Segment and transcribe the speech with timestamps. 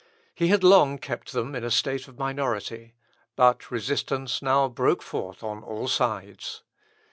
[0.33, 2.95] He had long kept them in a state of minority,
[3.35, 6.63] but resistance now broke forth on all sides.